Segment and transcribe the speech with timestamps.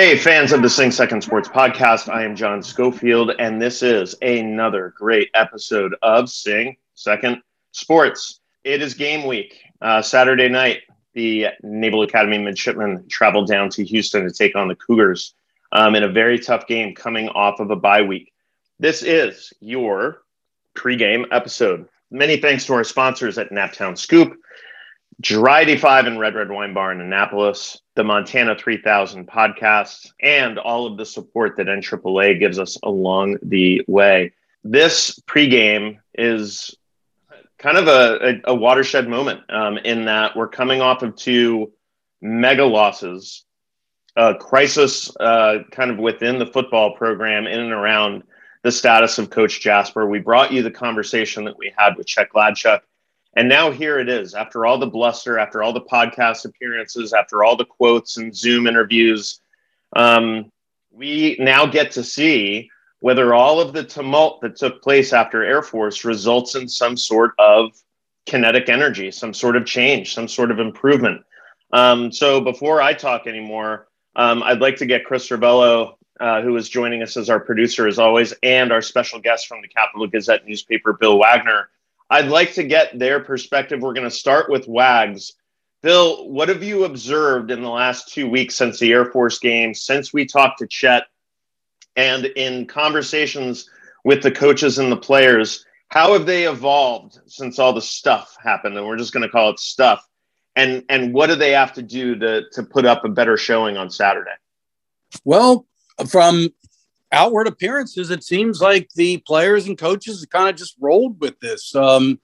[0.00, 4.14] Hey, fans of the Sing Second Sports podcast, I am John Schofield, and this is
[4.22, 8.40] another great episode of Sing Second Sports.
[8.64, 9.60] It is game week.
[9.82, 14.74] Uh, Saturday night, the Naval Academy midshipmen traveled down to Houston to take on the
[14.74, 15.34] Cougars
[15.72, 18.32] um, in a very tough game coming off of a bye week.
[18.78, 20.22] This is your
[20.74, 21.86] pregame episode.
[22.10, 24.34] Many thanks to our sponsors at Naptown Scoop,
[25.20, 30.86] Dry D5 and Red Red Wine Bar in Annapolis, the Montana 3000 podcast, and all
[30.86, 34.32] of the support that NAAA gives us along the way.
[34.64, 36.74] This pregame is
[37.58, 41.72] kind of a, a, a watershed moment um, in that we're coming off of two
[42.22, 43.44] mega losses,
[44.16, 48.22] a crisis uh, kind of within the football program in and around
[48.62, 50.08] the status of Coach Jasper.
[50.08, 52.80] We brought you the conversation that we had with Chet Gladchuk
[53.34, 57.44] and now here it is, after all the bluster, after all the podcast appearances, after
[57.44, 59.40] all the quotes and Zoom interviews,
[59.94, 60.50] um,
[60.90, 65.62] we now get to see whether all of the tumult that took place after Air
[65.62, 67.72] Force results in some sort of
[68.26, 71.22] kinetic energy, some sort of change, some sort of improvement.
[71.72, 76.56] Um, so before I talk anymore, um, I'd like to get Chris Ravello, uh, who
[76.56, 80.06] is joining us as our producer as always, and our special guest from the Capital
[80.06, 81.70] Gazette newspaper, Bill Wagner,
[82.10, 83.80] I'd like to get their perspective.
[83.80, 85.32] We're going to start with Wags.
[85.82, 89.72] Bill, what have you observed in the last two weeks since the Air Force game,
[89.72, 91.04] since we talked to Chet,
[91.96, 93.70] and in conversations
[94.04, 95.64] with the coaches and the players?
[95.88, 98.76] How have they evolved since all the stuff happened?
[98.76, 100.06] And we're just going to call it stuff.
[100.56, 103.76] And and what do they have to do to to put up a better showing
[103.76, 104.30] on Saturday?
[105.24, 105.66] Well,
[106.08, 106.50] from
[107.12, 111.74] outward appearances, it seems like the players and coaches kind of just rolled with this.
[111.74, 112.20] Um,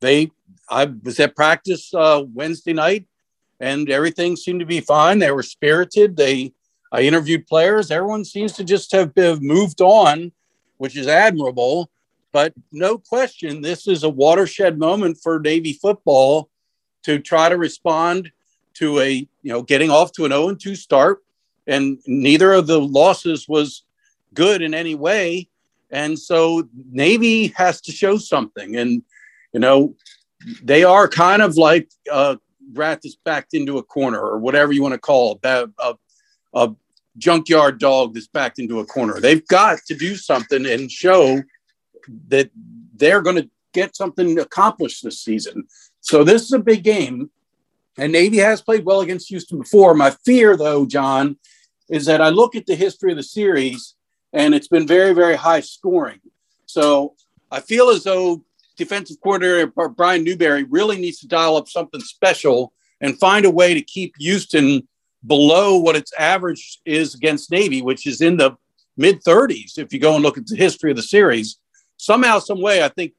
[0.00, 0.30] they,
[0.68, 3.06] I was at practice uh, Wednesday night,
[3.60, 5.18] and everything seemed to be fine.
[5.18, 6.16] They were spirited.
[6.16, 6.52] They,
[6.90, 7.90] I interviewed players.
[7.90, 10.32] Everyone seems to just have moved on,
[10.78, 11.90] which is admirable.
[12.32, 16.48] But no question, this is a watershed moment for Navy football
[17.04, 18.32] to try to respond
[18.74, 21.22] to a you know getting off to an 0 2 start
[21.66, 23.84] and neither of the losses was
[24.34, 25.48] good in any way.
[25.90, 28.76] And so Navy has to show something.
[28.76, 29.02] And,
[29.52, 29.94] you know,
[30.62, 32.38] they are kind of like a
[32.72, 35.94] rat that's backed into a corner or whatever you want to call it, a, a,
[36.54, 36.74] a
[37.18, 39.20] junkyard dog that's backed into a corner.
[39.20, 41.42] They've got to do something and show
[42.28, 42.50] that
[42.96, 45.64] they're going to get something accomplished this season.
[46.00, 47.30] So this is a big game.
[47.98, 49.94] And Navy has played well against Houston before.
[49.94, 51.36] My fear, though, John,
[51.90, 53.94] is that I look at the history of the series
[54.32, 56.20] and it's been very, very high scoring.
[56.66, 57.14] So
[57.50, 58.44] I feel as though
[58.76, 63.74] defensive coordinator Brian Newberry really needs to dial up something special and find a way
[63.74, 64.86] to keep Houston
[65.26, 68.56] below what its average is against Navy, which is in the
[68.96, 69.78] mid 30s.
[69.78, 71.58] If you go and look at the history of the series,
[71.96, 73.12] somehow, some way, I think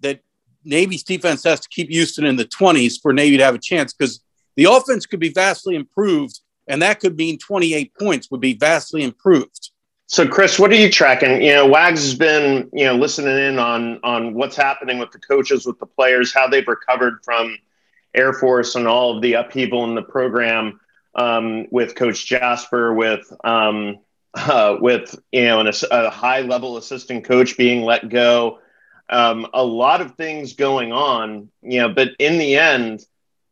[0.00, 0.20] that
[0.64, 3.92] Navy's defense has to keep Houston in the 20s for Navy to have a chance
[3.92, 4.22] because
[4.56, 9.02] the offense could be vastly improved, and that could mean 28 points would be vastly
[9.02, 9.71] improved.
[10.12, 11.40] So, Chris, what are you tracking?
[11.40, 15.18] You know, Wags has been, you know, listening in on on what's happening with the
[15.18, 17.56] coaches, with the players, how they've recovered from
[18.14, 20.78] Air Force and all of the upheaval in the program
[21.14, 24.00] um, with Coach Jasper, with um,
[24.34, 28.58] uh, with you know, an, a high level assistant coach being let go.
[29.08, 33.02] Um, a lot of things going on, you know, but in the end,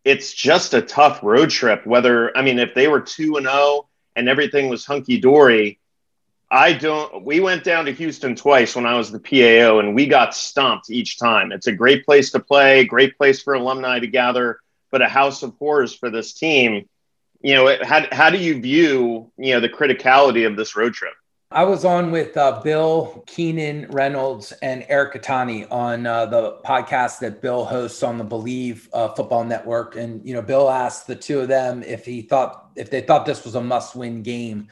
[0.05, 1.87] it's just a tough road trip.
[1.87, 5.80] Whether I mean, if they were two and zero oh and everything was hunky dory
[6.51, 7.25] I don't.
[7.25, 10.91] We went down to Houston twice when I was the PAO, and we got stomped
[10.91, 11.53] each time.
[11.53, 14.59] It's a great place to play, great place for alumni to gather,
[14.91, 16.89] but a house of horrors for this team.
[17.41, 21.13] You know, how how do you view you know the criticality of this road trip?
[21.53, 27.21] I was on with uh, Bill Keenan Reynolds and Eric Kettani on uh, the podcast
[27.21, 31.17] that Bill hosts on the Believe uh, Football Network, and you know, Bill asked the
[31.17, 34.69] two of them if he thought if they thought this was a must-win game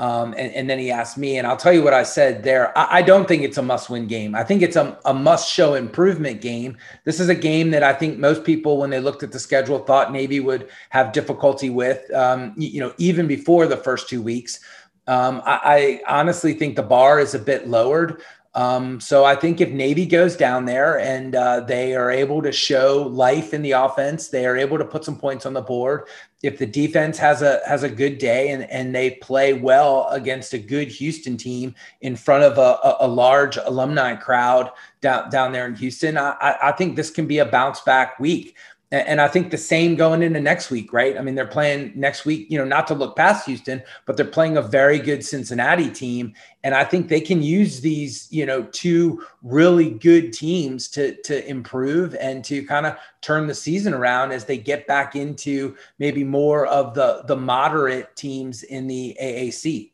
[0.00, 2.76] Um, and, and, then he asked me, and I'll tell you what I said there.
[2.76, 4.34] I, I don't think it's a must win game.
[4.34, 6.78] I think it's a, a must show improvement game.
[7.04, 9.78] This is a game that I think most people, when they looked at the schedule,
[9.80, 14.60] thought Navy would have difficulty with, um, you know, even before the first two weeks.
[15.06, 18.22] Um, I, I, honestly think the bar is a bit lowered.
[18.54, 22.50] Um, so I think if Navy goes down there and uh, they are able to
[22.50, 26.08] show life in the offense, they are able to put some points on the board.
[26.42, 30.52] If the defense has a has a good day and, and they play well against
[30.52, 35.52] a good Houston team in front of a, a, a large alumni crowd down down
[35.52, 38.56] there in Houston, I, I think this can be a bounce back week.
[38.92, 41.16] And I think the same going into next week, right?
[41.16, 44.26] I mean, they're playing next week, you know, not to look past Houston, but they're
[44.26, 46.34] playing a very good Cincinnati team.
[46.64, 51.48] And I think they can use these, you know, two really good teams to to
[51.48, 56.24] improve and to kind of turn the season around as they get back into maybe
[56.24, 59.92] more of the the moderate teams in the AAC.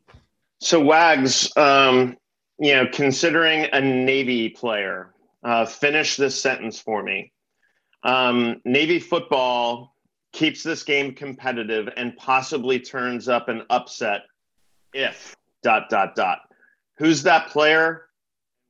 [0.60, 2.16] So Wags, um,
[2.58, 5.12] you know, considering a Navy player,
[5.44, 7.32] uh, finish this sentence for me
[8.06, 9.96] um, Navy football
[10.32, 14.22] keeps this game competitive and possibly turns up an upset
[14.94, 16.38] if dot dot dot.
[16.98, 18.06] Who's that player?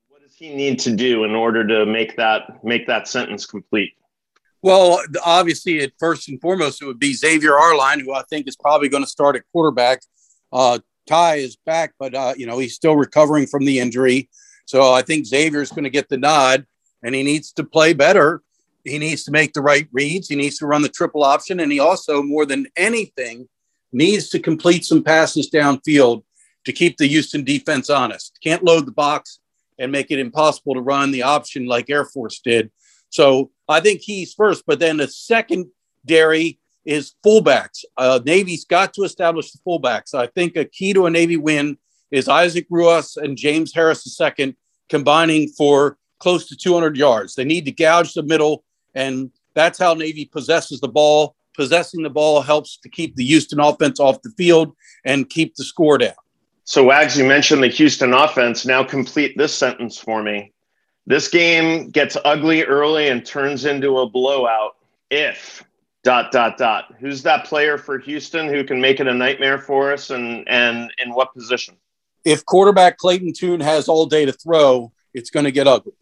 [0.09, 3.93] What does he need to do in order to make that make that sentence complete?
[4.63, 8.57] Well, obviously, at first and foremost, it would be Xavier Arline, who I think is
[8.57, 10.01] probably going to start at quarterback.
[10.51, 14.31] Uh, Tai is back, but uh, you know he's still recovering from the injury,
[14.65, 16.67] so I think Xavier is going to get the nod,
[17.03, 18.43] and he needs to play better
[18.87, 20.29] he needs to make the right reads.
[20.29, 21.61] He needs to run the triple option.
[21.61, 23.49] And he also, more than anything,
[23.93, 26.23] needs to complete some passes downfield
[26.65, 28.39] to keep the Houston defense honest.
[28.43, 29.41] Can't load the box
[29.79, 32.71] and make it impossible to run the option like Air Force did.
[33.11, 37.85] So I think he's first, but then the secondary is fullbacks.
[37.97, 40.15] Uh, Navy's got to establish the fullbacks.
[40.15, 41.79] I think a key to a Navy win
[42.11, 44.57] is Isaac Ruoss and James Harris II
[44.89, 47.35] combining for close to 200 yards.
[47.35, 48.65] They need to gouge the middle
[48.97, 51.37] and that's how Navy possesses the ball.
[51.55, 55.65] Possessing the ball helps to keep the Houston offense off the field and keep the
[55.65, 56.15] score down.
[56.65, 58.67] So, Wags, you mentioned the Houston offense.
[58.67, 60.53] Now, complete this sentence for me.
[61.07, 64.77] This game gets ugly early and turns into a blowout
[65.11, 65.63] if
[66.03, 66.93] dot dot dot.
[66.99, 70.93] Who's that player for Houston who can make it a nightmare for us and and
[70.99, 71.77] in what position?
[72.25, 75.93] If quarterback Clayton Tune has all day to throw, it's going to get ugly.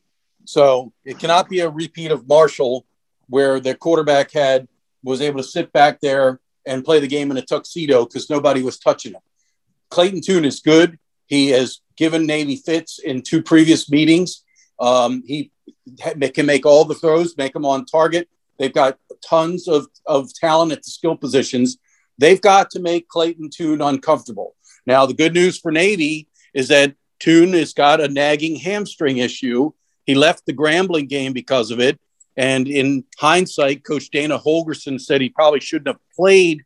[0.44, 2.86] So it cannot be a repeat of Marshall,
[3.28, 4.68] where the quarterback had
[5.02, 8.62] was able to sit back there and play the game in a tuxedo because nobody
[8.62, 9.20] was touching him.
[9.90, 10.98] Clayton Tune is good.
[11.26, 14.42] He has given Navy fits in two previous meetings.
[14.80, 15.50] Um, he
[16.32, 18.28] can make all the throws, make them on target.
[18.58, 21.78] They've got tons of, of talent at the skill positions.
[22.18, 24.54] They've got to make Clayton Tune uncomfortable.
[24.86, 29.72] Now, the good news for Navy is that Tune has got a nagging hamstring issue
[30.06, 31.98] he left the Grambling game because of it.
[32.36, 36.64] And in hindsight, Coach Dana Holgorsen said he probably shouldn't have played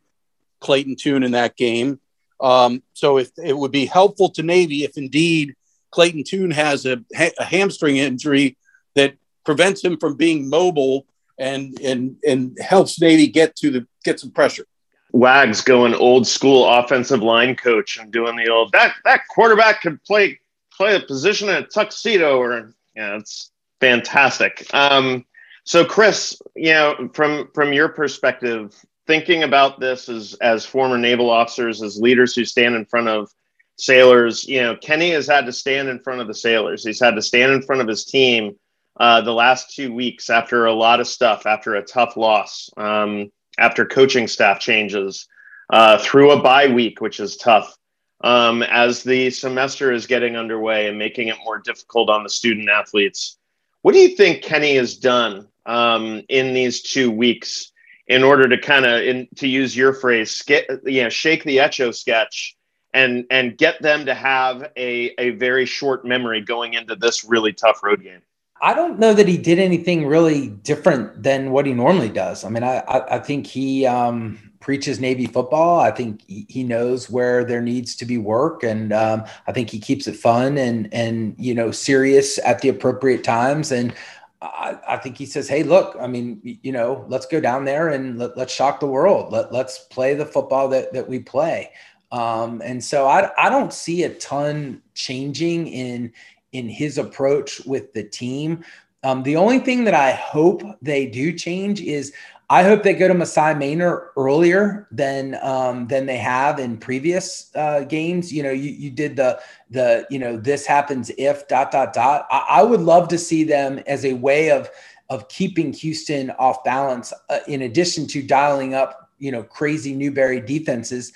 [0.60, 2.00] Clayton Tune in that game.
[2.40, 5.54] Um, so if it would be helpful to Navy if indeed
[5.90, 7.04] Clayton Tune has a,
[7.38, 8.56] a hamstring injury
[8.94, 9.14] that
[9.44, 11.06] prevents him from being mobile
[11.38, 14.66] and and and helps Navy get to the get some pressure.
[15.12, 20.02] Wags going old school offensive line coach and doing the old that that quarterback could
[20.04, 20.38] play
[20.76, 24.66] play a position in a tuxedo or yeah, it's fantastic.
[24.74, 25.24] Um,
[25.62, 28.74] so, Chris, you know, from from your perspective,
[29.06, 33.30] thinking about this as as former naval officers, as leaders who stand in front of
[33.76, 36.84] sailors, you know, Kenny has had to stand in front of the sailors.
[36.84, 38.56] He's had to stand in front of his team
[38.98, 43.30] uh, the last two weeks after a lot of stuff, after a tough loss, um,
[43.58, 45.28] after coaching staff changes,
[45.70, 47.77] uh, through a bye week, which is tough
[48.22, 52.68] um, as the semester is getting underway and making it more difficult on the student
[52.68, 53.38] athletes.
[53.82, 57.72] What do you think Kenny has done um, in these two weeks
[58.08, 61.80] in order to kind of, to use your phrase, get, you know, shake the Etch
[61.80, 62.56] A Sketch
[62.94, 67.52] and and get them to have a, a very short memory going into this really
[67.52, 68.22] tough road game?
[68.60, 72.44] I don't know that he did anything really different than what he normally does.
[72.44, 75.80] I mean, I I, I think he um, preaches Navy football.
[75.80, 79.78] I think he knows where there needs to be work, and um, I think he
[79.78, 83.72] keeps it fun and and you know serious at the appropriate times.
[83.72, 83.94] And
[84.42, 87.88] I, I think he says, "Hey, look, I mean, you know, let's go down there
[87.88, 89.32] and let, us shock the world.
[89.32, 91.70] Let let's play the football that that we play."
[92.10, 96.12] Um, and so I I don't see a ton changing in
[96.52, 98.64] in his approach with the team.
[99.04, 102.12] Um, the only thing that I hope they do change is
[102.50, 107.50] I hope they go to Maasai Maynor earlier than um, than they have in previous
[107.54, 108.32] uh, games.
[108.32, 109.38] You know, you, you did the
[109.70, 112.26] the you know this happens if dot dot dot.
[112.30, 114.70] I, I would love to see them as a way of
[115.10, 120.40] of keeping Houston off balance, uh, in addition to dialing up you know crazy Newberry
[120.40, 121.12] defenses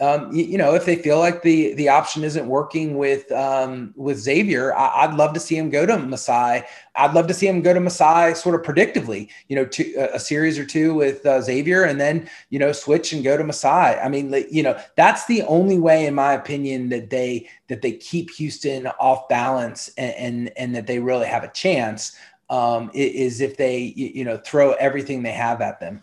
[0.00, 3.94] um, you, you, know, if they feel like the the option isn't working with um,
[3.96, 6.64] with Xavier, I, would love to see him go to Maasai.
[6.96, 9.28] I'd love to see him go to Maasai sort of predictively.
[9.46, 13.12] You know, to, a series or two with uh, Xavier, and then you know switch
[13.12, 14.04] and go to Maasai.
[14.04, 17.92] I mean, you know, that's the only way, in my opinion, that they that they
[17.92, 22.16] keep Houston off balance and and, and that they really have a chance
[22.50, 26.02] um, is if they you know throw everything they have at them.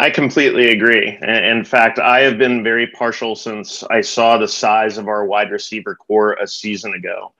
[0.00, 1.18] I completely agree.
[1.20, 5.50] In fact, I have been very partial since I saw the size of our wide
[5.50, 7.34] receiver core a season ago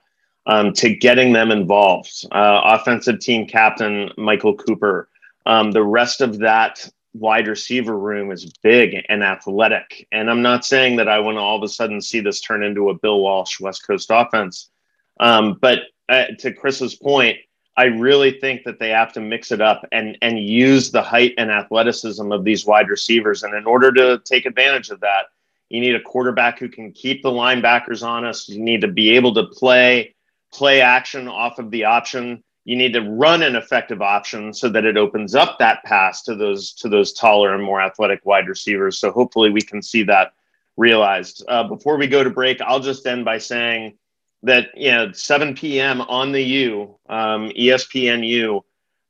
[0.45, 2.23] um, to getting them involved.
[2.31, 5.09] Uh, offensive team captain Mychal Cooper.
[5.47, 10.07] Um, the rest of that wide receiver room is big and athletic.
[10.11, 12.61] And I'm not saying that I want to all of a sudden see this turn
[12.61, 14.69] into a Bill Walsh West Coast offense.
[15.19, 17.37] Um, but uh, to Chris's point,
[17.81, 21.33] I really think that they have to mix it up and and use the height
[21.39, 23.41] and athleticism of these wide receivers.
[23.41, 25.29] And in order to take advantage of that,
[25.69, 28.49] you need a quarterback who can keep the linebackers honest.
[28.49, 30.13] You need to be able to play
[30.53, 32.43] play action off of the option.
[32.65, 36.35] You need to run an effective option so that it opens up that pass to
[36.35, 38.99] those to those taller and more athletic wide receivers.
[38.99, 40.33] So hopefully we can see that
[40.77, 41.43] realized.
[41.47, 43.97] Uh, before we go to break, I'll just end by saying
[44.43, 46.01] that you know 7 p.m.
[46.01, 48.61] on the U, um, ESPNU.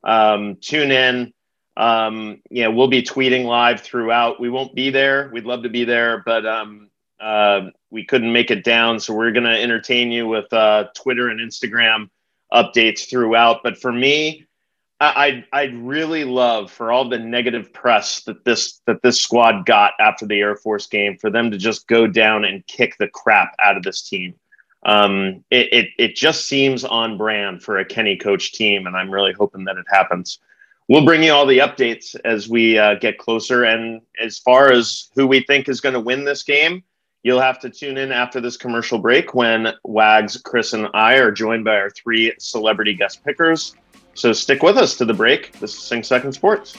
[0.04, 1.34] Um, tune in.
[1.78, 4.40] Um, yeah, we'll be tweeting live throughout.
[4.40, 5.30] We won't be there.
[5.34, 9.00] We'd love to be there, but um, uh, we couldn't make it down.
[9.00, 12.10] So we're going to entertain you with uh, Twitter and Instagram
[12.52, 13.62] updates throughout.
[13.64, 14.48] But for me,
[15.00, 19.66] I, I I'd really love for all the negative press that this that this squad
[19.66, 23.08] got after the Air Force game for them to just go down and kick the
[23.08, 24.36] crap out of this team
[24.84, 29.12] um, it, it, it just seems on brand for a Kenny coach team, and I'm
[29.12, 30.40] really hoping that it happens.
[30.88, 33.64] We'll bring you all the updates as we uh, get closer.
[33.64, 36.84] And as far as who we think is going to win this game,
[37.24, 41.32] you'll have to tune in after this commercial break when Wags, Chris, and I are
[41.32, 43.76] joined by our three celebrity guest pickers.
[44.16, 45.54] So stick with us to the break.
[45.60, 46.76] This is Sing Second Sports.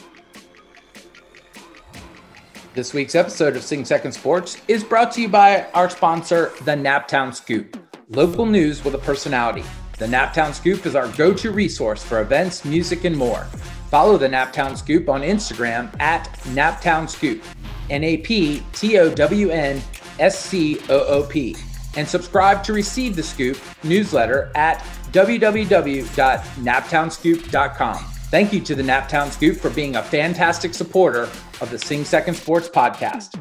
[2.74, 6.72] This week's episode of Sing Second Sports is brought to you by our sponsor, the
[6.72, 7.81] Naptown Scoop.
[8.14, 9.64] Local news with a personality.
[9.96, 13.44] The Naptown Scoop is our go to resource for events, music, and more.
[13.88, 17.42] Follow the Naptown Scoop on Instagram at Naptown Scoop,
[17.88, 19.80] N A P T O W N
[20.18, 21.56] S C O O P,
[21.96, 24.80] and subscribe to receive the Scoop newsletter at
[25.12, 28.04] www.naptownscoop.com.
[28.30, 31.30] Thank you to the Naptown Scoop for being a fantastic supporter
[31.62, 33.40] of the Sing Second Sports podcast.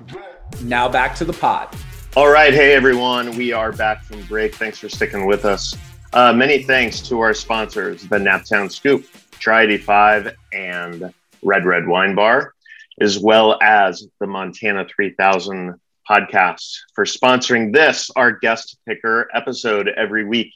[0.62, 1.76] Now back to the pod.
[2.18, 2.54] All right.
[2.54, 3.38] Hey, everyone.
[3.38, 4.54] We are back from break.
[4.56, 5.78] Thanks for sticking with us.
[6.12, 9.06] Uh, many thanks to our sponsors, the Naptown Scoop,
[9.40, 12.54] Tri 85, and Red Red Wine Bar,
[13.00, 20.26] as well as the Montana 3000 podcast for sponsoring this, our guest picker episode every
[20.26, 20.54] week.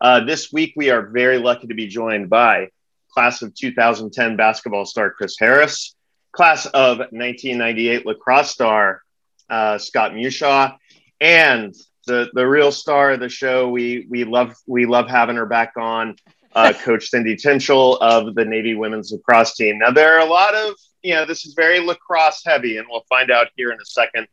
[0.00, 2.68] Uh, this week, we are very lucky to be joined by
[3.12, 5.94] class of 2010 basketball star Chris Harris,
[6.32, 9.02] class of 1998 lacrosse star
[9.50, 10.78] uh, Scott Mushaw,
[11.24, 11.74] and
[12.06, 13.70] the the real star of the show.
[13.70, 16.16] We we love we love having her back on,
[16.54, 19.78] uh, Coach Cindy Timchal of the Navy women's lacrosse team.
[19.78, 23.06] Now there are a lot of you know this is very lacrosse heavy, and we'll
[23.08, 24.28] find out here in a second.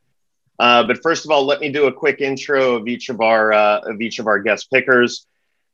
[0.60, 3.54] Uh, but first of all, let me do a quick intro of each of our
[3.54, 5.26] uh, of each of our guest pickers.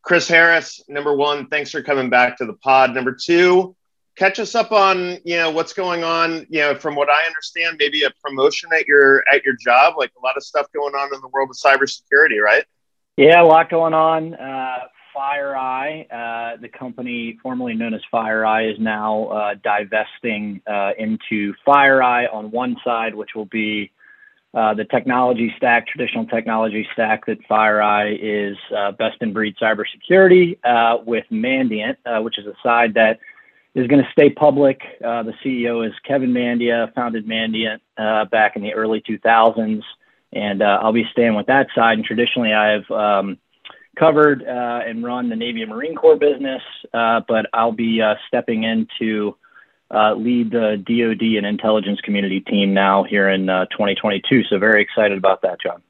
[0.03, 2.93] Chris Harris, number one, thanks for coming back to the pod.
[2.93, 3.75] Number two,
[4.17, 7.77] catch us up on you know what's going on you know from what i understand
[7.79, 11.13] maybe a promotion at your at your job like a lot of stuff going on
[11.13, 12.65] in the world of cybersecurity right?
[13.15, 14.33] Yeah a lot going on.
[14.33, 21.53] Uh, FireEye uh, the company formerly known as FireEye is now uh, divesting uh, into
[21.65, 23.91] FireEye on one side which will be
[24.53, 30.57] uh, the technology stack, traditional technology stack that FireEye is uh, best in breed cybersecurity,
[31.05, 33.19] with Mandiant, which is a side that
[33.77, 34.81] is going to stay public.
[35.05, 39.83] Uh, the CEO is Kevin Mandia, founded Mandiant uh, back in the early 2000s,
[40.33, 41.99] and uh, I'll be staying with that side.
[41.99, 43.37] And traditionally, I've um,
[43.97, 48.15] covered uh, and run the Navy and Marine Corps business, uh, but I'll be uh,
[48.27, 49.35] stepping in to
[49.91, 54.43] lead the DoD and intelligence community team now here in 2022.
[54.45, 55.83] So very excited about that, John.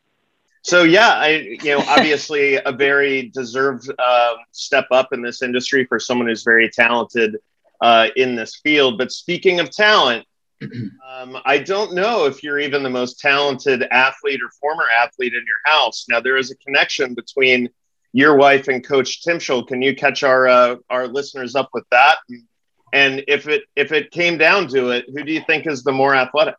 [0.61, 1.29] So yeah, I
[1.63, 3.89] you know obviously a very deserved
[4.51, 7.37] step up in this industry for someone who's very talented
[7.81, 8.97] uh, in this field.
[8.97, 10.25] But speaking of talent,
[10.61, 15.43] um, I don't know if you're even the most talented athlete or former athlete in
[15.45, 16.05] your house.
[16.09, 17.69] Now, there is a connection between
[18.13, 19.67] your wife and Coach Timchal.
[19.67, 22.17] Can you catch our uh, our listeners up with that?
[22.93, 25.91] And if it if it came down to it, who do you think is the
[25.91, 26.55] more athletic?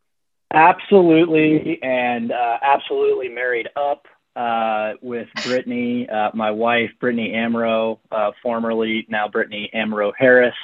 [0.53, 4.07] Absolutely, and uh, absolutely married up
[4.37, 10.55] uh, with Brittany, uh, my wife, Brittany Amro, uh, formerly now Brittany Amro Harris,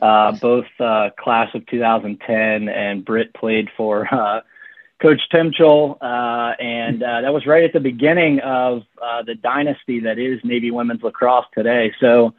[0.00, 4.06] uh, both uh, class of 2010, and Britt played for
[5.00, 8.82] Coach Timchal, and that was right at the beginning of
[9.26, 11.92] the dynasty that is Navy women's lacrosse today.
[12.00, 12.34] So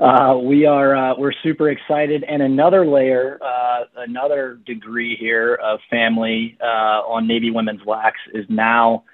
[0.00, 5.78] uh, we are uh, we're super excited, and another layer, uh, another degree here of
[5.90, 9.04] family uh, on Navy Women's Lax is now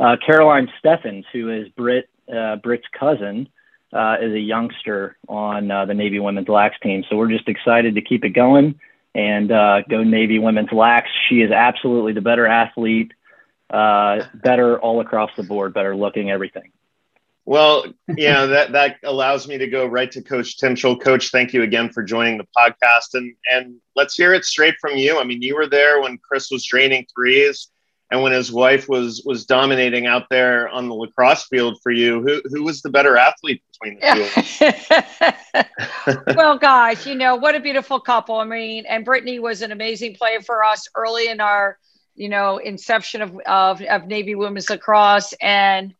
[0.00, 3.48] uh, Caroline Steffens, who is Brit uh, Brit's cousin,
[3.92, 7.04] Uh, is a youngster on uh, the Navy Women's Lax team.
[7.10, 8.80] So we're just excited to keep it going
[9.14, 11.10] and uh, go Navy Women's Lax.
[11.28, 13.12] She is absolutely the better athlete,
[13.70, 16.72] better all across the board, better looking, everything.
[17.44, 21.00] Well, yeah, that that allows me to go right to Coach Timchal.
[21.00, 24.96] Coach, thank you again for joining the podcast, and and let's hear it straight from
[24.96, 25.18] you.
[25.18, 27.68] I mean, you were there when Chris was draining threes,
[28.12, 32.22] and when his wife was was dominating out there on the lacrosse field for you.
[32.22, 35.64] Who who was the better athlete between the
[36.04, 36.34] two?
[36.36, 38.36] well, gosh you know what a beautiful couple.
[38.36, 41.78] I mean, and Brittany was an amazing player for us early in our
[42.14, 45.94] you know inception of of, of Navy women's lacrosse and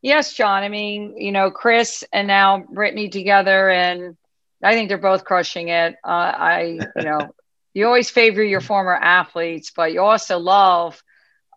[0.00, 0.62] Yes, John.
[0.62, 4.16] I mean, you know, Chris and now Brittany together, and
[4.62, 5.96] I think they're both crushing it.
[6.04, 7.34] Uh, I, you know,
[7.74, 11.02] you always favor your former athletes, but you also love,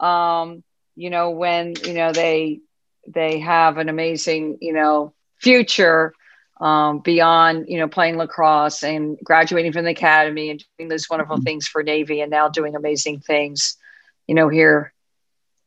[0.02, 0.64] um,
[0.96, 2.60] you know, when you know they
[3.08, 6.14] they have an amazing, you know, future
[6.60, 11.38] um, beyond, you know, playing lacrosse and graduating from the academy and doing those wonderful
[11.38, 11.44] mm-hmm.
[11.44, 13.78] things for Navy, and now doing amazing things,
[14.28, 14.94] you know, here,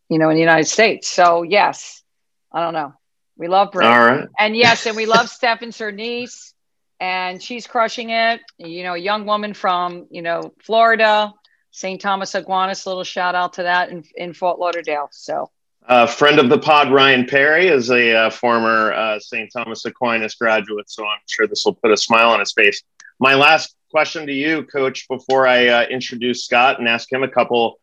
[0.09, 1.09] you know, in the United States.
[1.09, 2.03] So yes
[2.55, 2.95] I don't know.
[3.37, 3.87] We love Brit.
[3.87, 4.29] All right.
[4.39, 6.55] And yes, and we love Steffens, her niece,
[7.01, 8.41] and she's crushing it.
[8.59, 11.33] You know, a young woman from, you know, Florida,
[11.75, 12.01] St.
[12.01, 15.09] Thomas Aquinas, little shout out to that in, in Fort Lauderdale.
[15.11, 15.51] So,
[15.89, 19.51] a uh, friend of the pod, Ryan Perry, is a uh, former uh, St.
[19.53, 22.81] Thomas Aquinas graduate, so I'm sure this will put a smile on his face.
[23.19, 27.29] My last question to you, Coach, before I uh, introduce Scott and ask him a
[27.29, 27.81] couple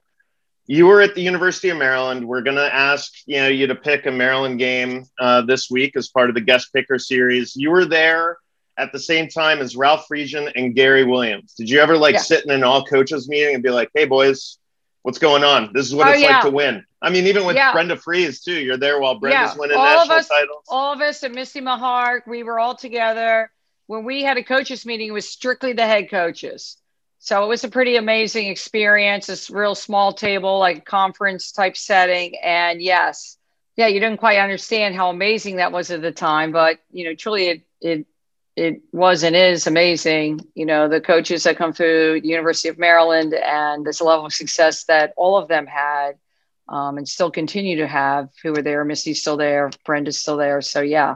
[0.68, 2.26] you were at the University of Maryland.
[2.26, 5.98] We're going to ask you know you to pick a Maryland game uh, this week
[5.98, 7.58] as part of the guest picker series.
[7.58, 8.38] You were there
[8.78, 11.54] at the same time as Ralph Friedgen and Gary Williams.
[11.54, 12.22] Did you ever like yeah.
[12.22, 14.58] sit in an all coaches meeting and be like, "Hey boys,
[15.04, 15.72] what's going on?
[15.74, 16.36] This is what oh, it's yeah.
[16.36, 17.72] like to win." I mean, even with yeah.
[17.72, 18.60] Brenda Frese too.
[18.60, 20.66] You're there while Brenda's winning all national us, titles.
[20.68, 23.52] All of us and Missy Meharg, we were all together.
[23.88, 26.78] When we had a coaches meeting, it was strictly the head coaches.
[27.20, 29.28] So it was a pretty amazing experience.
[29.28, 32.36] This real small table, like conference type setting.
[32.42, 33.38] And yes,
[33.76, 37.16] yeah, you didn't quite understand how amazing that was at the time, but you know,
[37.16, 38.06] truly it it
[38.56, 40.42] it was and is amazing.
[40.56, 44.84] You know, the coaches that come through University of Maryland and this level of success
[44.86, 46.14] that all of them had
[46.68, 48.84] um, and still continue to have who were there.
[48.86, 50.62] Missy's still there, Brenda's still there.
[50.62, 51.16] So yeah,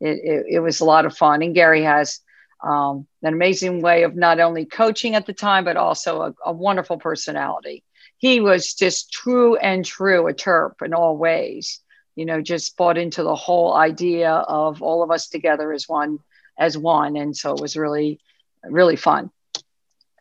[0.00, 1.42] it, it, it was a lot of fun.
[1.42, 2.20] And Gary has
[2.62, 6.52] um, an amazing way of not only coaching at the time, but also a, a,
[6.52, 7.84] wonderful personality.
[8.16, 11.80] He was just true and true, a Terp in all ways.
[12.16, 16.20] You know, just bought into the whole idea of all of us together as one,
[16.58, 18.20] as one, and so it was really,
[18.64, 19.30] really fun.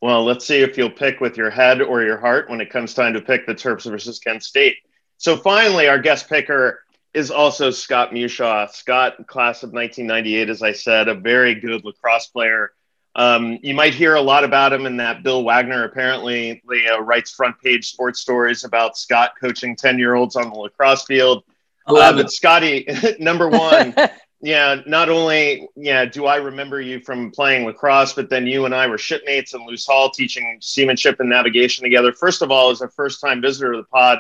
[0.02, 2.94] Well, let's see if you'll pick with your head or your heart when it comes
[2.94, 4.76] time to pick the Terps versus Kent State.
[5.18, 8.70] So finally, our guest picker is also Scott Mushaw.
[8.70, 12.74] Scott, class of 1998, as I said, a very good lacrosse player.
[13.16, 17.32] Um, you might hear a lot about him in that Bill Wagner apparently uh, writes
[17.32, 21.44] front page sports stories about Scott coaching 10 year olds on the lacrosse field.
[21.86, 22.88] Uh, but Scotty,
[23.20, 23.94] number one,
[24.44, 28.76] yeah, not only yeah, do I remember you from playing lacrosse, but then you and
[28.76, 32.12] I were shipmates in Luce Hall teaching seamanship and navigation together.
[32.12, 34.20] First of all, as a first time visitor to the pod,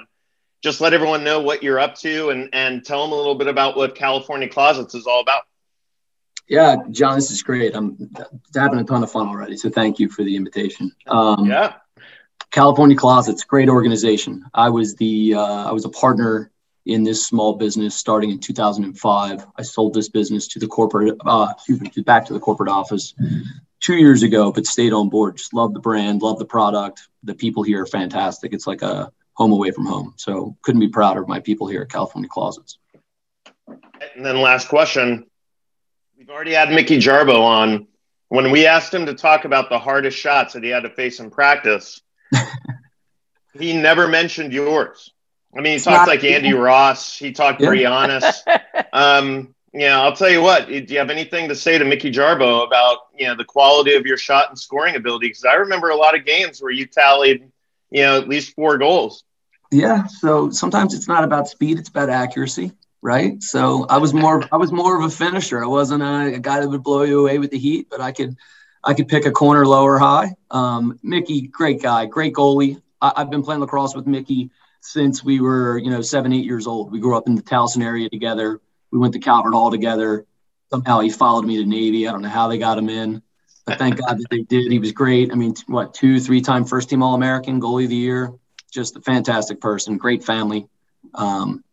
[0.63, 3.47] just let everyone know what you're up to and, and tell them a little bit
[3.47, 5.41] about what California Closets is all about.
[6.47, 7.75] Yeah, John, this is great.
[7.75, 8.09] I'm
[8.55, 9.57] having a ton of fun already.
[9.57, 10.89] So thank you for the invitation.
[11.05, 11.73] Um, yeah.
[12.49, 14.45] California Closets, great organization.
[14.53, 16.49] I was the uh, I was a partner
[16.86, 19.48] in this small business starting in 2005.
[19.58, 23.13] I sold this business to the corporate, uh, excuse me, back to the corporate office
[23.80, 25.38] two years ago, but stayed on board.
[25.38, 27.08] Just love the brand, love the product.
[27.24, 28.54] The people here are fantastic.
[28.54, 30.13] It's like a home away from home.
[30.17, 32.78] So couldn't be prouder of my people here at California Closets.
[33.67, 35.26] And then last question.
[36.17, 37.88] We've already had Mickey Jarboe on.
[38.30, 41.19] When we asked him to talk about the hardest shots that he had to face
[41.19, 42.02] in practice,
[43.54, 45.12] he never mentioned yours.
[45.55, 47.17] I mean, he talked like Andy Ross.
[47.17, 47.69] He talked yeah.
[47.69, 48.85] Brianis.
[48.93, 50.67] um, yeah, I'll tell you what.
[50.67, 54.05] Do you have anything to say to Mickey Jarboe about you know the quality of
[54.05, 55.27] your shot and scoring ability?
[55.27, 57.49] Because I remember a lot of games where you tallied,
[57.89, 59.23] you know, at least four goals.
[59.71, 60.05] Yeah.
[60.05, 63.41] So sometimes it's not about speed; it's about accuracy, right?
[63.41, 65.63] So I was more, I was more of a finisher.
[65.63, 68.11] I wasn't a, a guy that would blow you away with the heat, but I
[68.11, 68.37] could,
[68.83, 70.35] I could pick a corner low or high.
[70.51, 72.79] Um, Mickey, great guy, great goalie.
[73.01, 74.51] I, I've been playing lacrosse with Mickey
[74.84, 76.91] since we were, you know, seven, eight years old.
[76.91, 78.60] We grew up in the Towson area together
[78.93, 80.26] we went to Calvert Hall together.
[80.69, 82.08] Somehow he followed me to Navy.
[82.08, 83.24] I don't know how they got him in,
[83.65, 84.72] but thank God that they did.
[84.72, 85.32] He was great.
[85.32, 88.32] I mean, what two, three time first team All American, goalie of the year.
[88.72, 90.67] Just a fantastic person, great family,
[91.15, 91.63] um,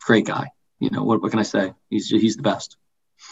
[0.00, 0.48] great guy.
[0.80, 1.22] You know what?
[1.22, 1.72] What can I say?
[1.90, 2.76] He's he's the best.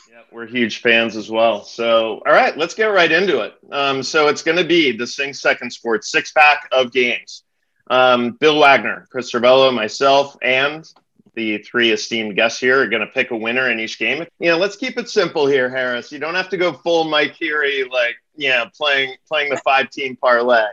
[0.08, 1.64] Yeah, we're huge fans as well.
[1.64, 3.54] So, all right, let's get right into it.
[3.72, 7.42] Um, so it's going to be the Sing Second Sports six pack of games.
[7.88, 10.90] Um, Bill Wagner, Chris Cervello, myself, and
[11.34, 14.24] the three esteemed guests here are going to pick a winner in each game.
[14.38, 16.12] You know, let's keep it simple here, Harris.
[16.12, 20.16] You don't have to go full Mike Heary, like yeah, playing playing the five team
[20.16, 20.66] parlay.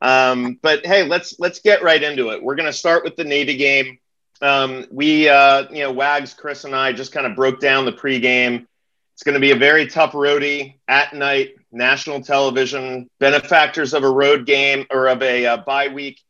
[0.00, 2.42] Um, but hey, let's let's get right into it.
[2.42, 3.98] We're going to start with the Navy game.
[4.42, 7.92] Um, we, uh, you know, Wags, Chris, and I just kind of broke down the
[7.92, 8.66] pregame.
[9.14, 14.10] It's going to be a very tough roadie at night, national television, benefactors of a
[14.10, 16.20] road game or of a uh, bye week,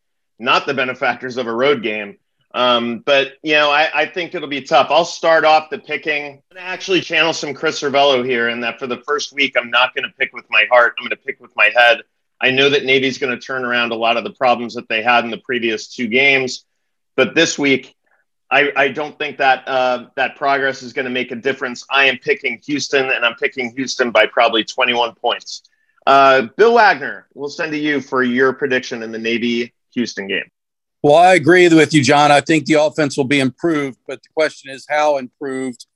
[0.42, 2.18] not the benefactors of a road game.
[2.54, 4.88] Um, but you know, I, I, think it'll be tough.
[4.90, 6.32] I'll start off the picking.
[6.50, 9.70] I'm gonna actually channel some Chris Cervello here, and that for the first week, I'm
[9.70, 10.94] not gonna pick with my heart.
[10.98, 12.02] I'm gonna pick with my head.
[12.42, 15.24] I know that Navy's gonna turn around a lot of the problems that they had
[15.24, 16.66] in the previous two games,
[17.16, 17.94] but this week,
[18.50, 21.86] I, I don't think that uh, that progress is going to make a difference.
[21.88, 25.62] I am picking Houston, and I'm picking Houston by probably 21 points.
[26.06, 30.48] Uh, Bill Wagner, we'll send to you for your prediction in the Navy Houston game.
[31.02, 32.30] Well, I agree with you, John.
[32.30, 35.86] I think the offense will be improved, but the question is how improved.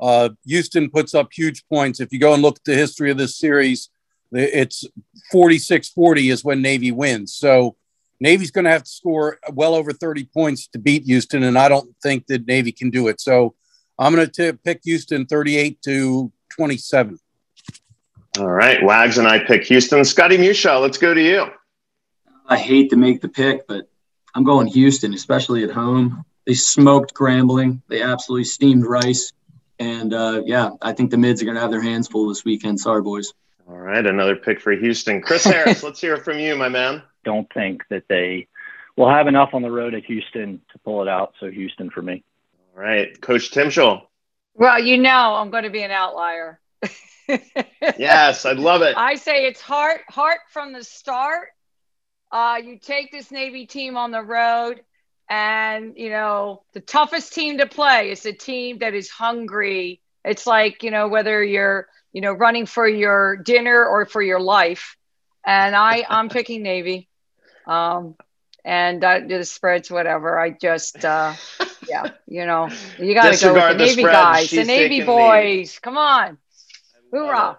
[0.00, 2.00] Uh, Houston puts up huge points.
[2.00, 3.88] If you go and look at the history of this series,
[4.32, 4.84] it's
[5.30, 7.34] 46 40 is when Navy wins.
[7.34, 7.76] So
[8.20, 11.68] Navy's going to have to score well over 30 points to beat Houston, and I
[11.68, 13.20] don't think that Navy can do it.
[13.20, 13.54] So
[13.98, 17.18] I'm going to pick Houston 38 to 27.
[18.38, 18.82] All right.
[18.82, 20.04] Wags and I pick Houston.
[20.04, 21.46] Scotty Musha, let's go to you.
[22.52, 23.88] I hate to make the pick, but
[24.34, 26.26] I'm going Houston, especially at home.
[26.46, 27.80] They smoked Grambling.
[27.88, 29.32] They absolutely steamed Rice.
[29.78, 32.44] And uh, yeah, I think the mids are going to have their hands full this
[32.44, 32.78] weekend.
[32.78, 33.32] Sorry, boys.
[33.66, 35.22] All right, another pick for Houston.
[35.22, 37.02] Chris Harris, let's hear it from you, my man.
[37.24, 38.48] Don't think that they
[38.96, 41.32] will have enough on the road at Houston to pull it out.
[41.40, 42.22] So Houston for me.
[42.76, 44.02] All right, Coach Timchal.
[44.52, 46.60] Well, you know I'm going to be an outlier.
[47.98, 48.94] yes, I love it.
[48.94, 51.48] I say it's heart heart from the start
[52.32, 54.80] uh, you take this Navy team on the road,
[55.28, 60.00] and you know the toughest team to play is a team that is hungry.
[60.24, 64.40] It's like you know whether you're you know running for your dinner or for your
[64.40, 64.96] life,
[65.46, 67.08] and I I'm picking Navy.
[67.66, 68.16] Um,
[68.64, 70.38] and uh, the spreads, whatever.
[70.38, 71.36] I just, uh,
[71.88, 75.78] yeah, you know, you got to go with the, the Navy guys, the Navy boys.
[75.80, 76.38] Come on,
[77.12, 77.58] hoorah!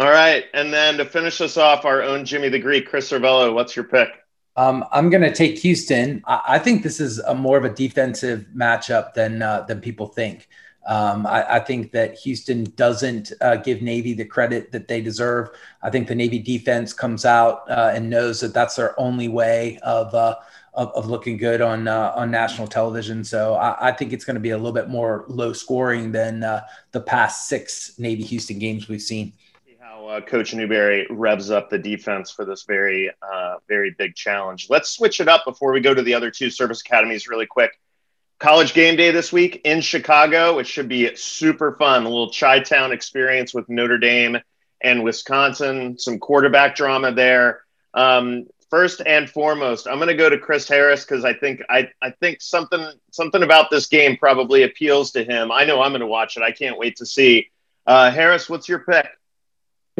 [0.00, 0.46] All right.
[0.54, 3.84] And then to finish us off, our own Jimmy the Greek, Chris Cervello, what's your
[3.84, 4.08] pick?
[4.56, 6.22] Um, I'm going to take Houston.
[6.26, 10.06] I, I, think this is a more of a defensive matchup than uh, than people
[10.06, 10.48] think.
[10.86, 15.50] Um, I, I, think that Houston doesn't uh, give Navy the credit that they deserve.
[15.82, 19.78] I think the Navy defense comes out uh, and knows that that's their only way
[19.82, 20.36] of uh,
[20.72, 23.22] of, of, looking good on uh, on national television.
[23.22, 26.42] So I, I think it's going to be a little bit more low scoring than
[26.42, 29.34] uh, the past six Navy Houston games we've seen
[30.08, 34.68] uh, Coach Newberry revs up the defense for this very, uh, very big challenge.
[34.70, 37.78] Let's switch it up before we go to the other two service academies really quick.
[38.38, 40.58] College game day this week in Chicago.
[40.58, 42.04] It should be super fun.
[42.04, 44.38] A little Chi Town experience with Notre Dame
[44.80, 45.98] and Wisconsin.
[45.98, 47.62] Some quarterback drama there.
[47.92, 51.90] Um, first and foremost, I'm going to go to Chris Harris because I think I,
[52.00, 55.52] I think something something about this game probably appeals to him.
[55.52, 56.42] I know I'm going to watch it.
[56.42, 57.50] I can't wait to see.
[57.86, 59.06] Uh, Harris, what's your pick?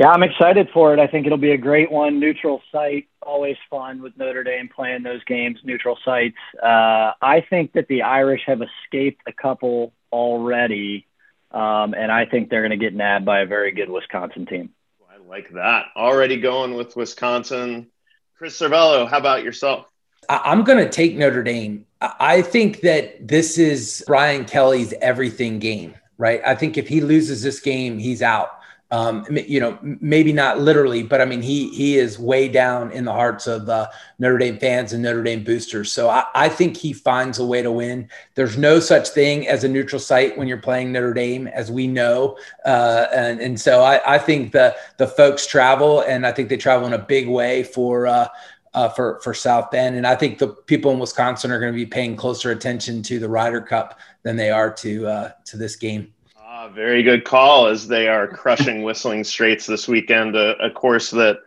[0.00, 0.98] Yeah, I'm excited for it.
[0.98, 2.20] I think it'll be a great one.
[2.20, 6.38] Neutral site, always fun with Notre Dame playing those games, neutral sites.
[6.56, 11.06] Uh, I think that the Irish have escaped a couple already,
[11.50, 14.70] um, and I think they're going to get nabbed by a very good Wisconsin team.
[15.06, 15.88] I like that.
[15.94, 17.88] Already going with Wisconsin.
[18.38, 19.86] Chris Cervello, how about yourself?
[20.30, 21.84] I'm going to take Notre Dame.
[22.00, 26.40] I think that this is Brian Kelly's everything game, right?
[26.46, 28.59] I think if he loses this game, he's out
[28.92, 33.04] Um, you know, maybe not literally, but I mean, he he is way down in
[33.04, 35.92] the hearts of uh, Notre Dame fans and Notre Dame boosters.
[35.92, 38.08] So I, I, think he finds a way to win.
[38.34, 41.86] There's no such thing as a neutral site when you're playing Notre Dame, as we
[41.86, 46.48] know, uh, and and so I, I think the the folks travel, and I think
[46.48, 48.08] they travel in a big way for.
[48.08, 48.28] Uh,
[48.72, 51.76] uh, for for South Bend, and I think the people in Wisconsin are going to
[51.76, 55.74] be paying closer attention to the Ryder Cup than they are to uh, to this
[55.74, 56.12] game.
[56.60, 61.10] Uh, very good call as they are crushing Whistling Straits this weekend, a, a course
[61.10, 61.38] that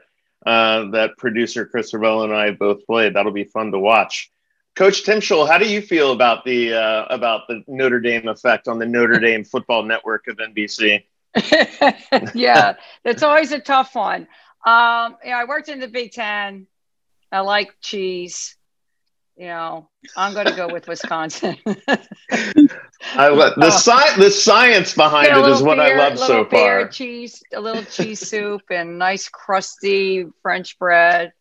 [0.43, 3.13] uh, that producer Chris Ravel and I both played.
[3.13, 4.31] That'll be fun to watch.
[4.75, 8.79] Coach Timchal, how do you feel about the uh, about the Notre Dame effect on
[8.79, 11.03] the Notre Dame football network of NBC?
[12.33, 12.73] yeah,
[13.03, 14.21] that's always a tough one.
[14.65, 16.65] Um, yeah, I worked in the Big Ten.
[17.31, 18.55] I like cheese
[19.35, 21.57] you know, I'm going to go with Wisconsin.
[21.65, 23.69] I love the, oh.
[23.69, 26.87] sci- the science behind it is what beer, I love so far.
[26.87, 31.33] cheese, a little cheese soup, and nice crusty French bread.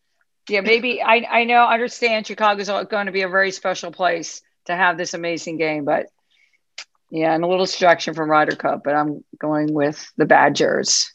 [0.49, 4.75] Yeah, maybe I I know understand Chicago's going to be a very special place to
[4.75, 6.07] have this amazing game, but
[7.09, 11.13] yeah, and a little distraction from Ryder Cup, but I'm going with the Badgers.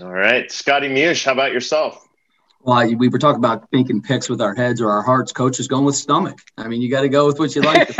[0.00, 2.07] All right, Scotty Mush, how about yourself?
[2.68, 5.32] Well, we were talking about thinking picks with our heads or our hearts.
[5.32, 6.38] Coach is going with stomach.
[6.58, 7.94] I mean, you got to go with what you like.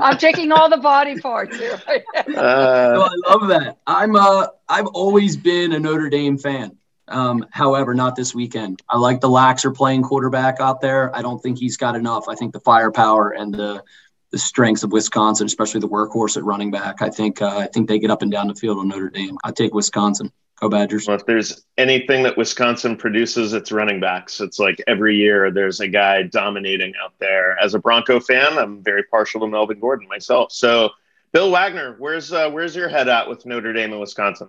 [0.00, 1.80] I'm taking all the body parts here.
[2.16, 3.78] uh, so I love that.
[3.86, 6.78] I'm uh, I've always been a Notre Dame fan.
[7.06, 8.82] Um, however, not this weekend.
[8.88, 11.14] I like the Laxer playing quarterback out there.
[11.14, 12.28] I don't think he's got enough.
[12.28, 13.84] I think the firepower and the
[14.32, 17.02] the strengths of Wisconsin, especially the workhorse at running back.
[17.02, 19.38] I think uh, I think they get up and down the field on Notre Dame.
[19.44, 20.32] I take Wisconsin.
[20.60, 21.06] Go Badgers.
[21.06, 24.40] Well, if there's anything that Wisconsin produces, it's running backs.
[24.42, 27.58] It's like every year there's a guy dominating out there.
[27.58, 30.52] As a Bronco fan, I'm very partial to Melvin Gordon myself.
[30.52, 30.90] So,
[31.32, 34.48] Bill Wagner, where's uh, where's your head at with Notre Dame and Wisconsin?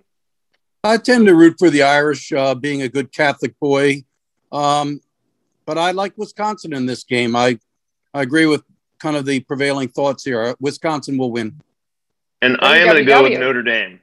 [0.84, 4.04] I tend to root for the Irish, uh, being a good Catholic boy,
[4.52, 5.00] um,
[5.66, 7.38] but I like Wisconsin in this game.
[7.38, 7.58] I
[8.14, 8.64] I agree with
[9.00, 10.56] kind of the prevailing thoughts here.
[10.60, 11.62] Wisconsin will win.
[12.42, 14.02] And I am going to go with Notre Dame.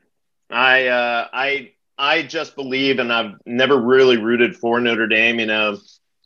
[0.49, 5.47] I uh, I I just believe, and I've never really rooted for Notre Dame, you
[5.47, 5.79] know,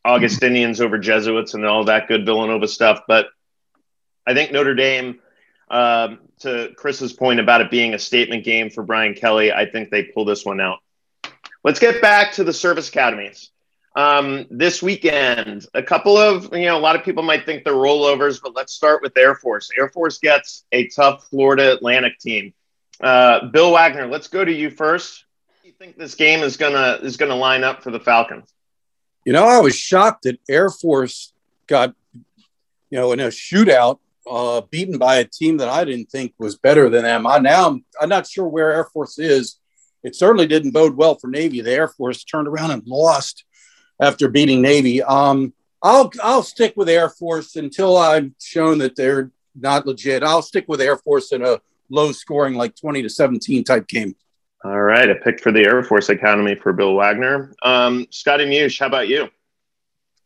[0.05, 3.03] Augustinians over Jesuits and all that good Villanova stuff.
[3.09, 3.29] But
[4.27, 5.21] I think Notre Dame,
[5.71, 9.91] um, to Chris's point about it being a statement game for Brian Kelly, I think
[9.91, 10.81] they pull this one out.
[11.65, 13.51] Let's get back to the service academies.
[13.95, 17.75] Um, this weekend, a couple of, you know, a lot of people might think they're
[17.75, 19.71] rollovers, but let's start with Air Force.
[19.79, 22.53] Air Force gets a tough Florida Atlantic team.
[23.01, 25.25] Uh, Bill Wagner, let's go to you first
[25.83, 28.55] think this game is gonna is gonna line up for the Falcons?
[29.25, 31.33] You know, I was shocked that Air Force
[31.67, 33.99] got, you know, in a shootout,
[34.31, 37.27] uh, beaten by a team that I didn't think was better than them.
[37.27, 39.59] I now I'm, I'm not sure where Air Force is.
[40.05, 41.61] It certainly didn't bode well for Navy.
[41.63, 43.45] The Air Force turned around and lost
[44.01, 45.03] after beating Navy.
[45.03, 50.23] Um, I'll I'll stick with Air Force until I'm shown that they're not legit.
[50.23, 54.15] I'll stick with Air Force in a low scoring like 20 to 17 type game.
[54.65, 57.53] All right, a pick for the Air Force Academy for Bill Wagner.
[57.63, 59.29] Um, Scotty Mush, how about you?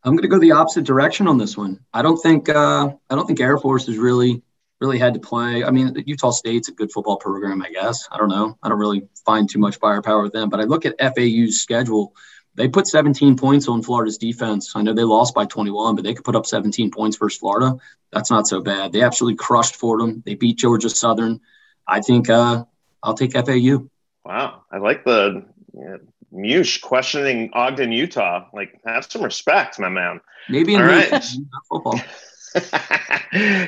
[0.03, 1.79] I'm going to go the opposite direction on this one.
[1.91, 4.43] I don't think uh, I don't think Air Force has really
[4.79, 5.63] really had to play.
[5.63, 8.07] I mean, Utah State's a good football program, I guess.
[8.11, 8.57] I don't know.
[8.61, 12.13] I don't really find too much firepower with them, but I look at FAU's schedule.
[12.53, 14.73] They put 17 points on Florida's defense.
[14.75, 17.77] I know they lost by 21, but they could put up 17 points versus Florida.
[18.11, 18.91] That's not so bad.
[18.91, 20.21] They absolutely crushed Fordham.
[20.25, 21.41] They beat Georgia Southern.
[21.87, 22.65] I think uh,
[23.01, 23.89] I'll take FAU.
[24.27, 25.95] Wow, I like the yeah,
[26.33, 28.49] Mush questioning Ogden, Utah.
[28.51, 30.19] Like, have some respect, my man.
[30.49, 31.23] Maybe in All right.
[31.69, 31.93] football.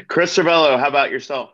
[0.10, 1.52] Chris Cervello, how about yourself?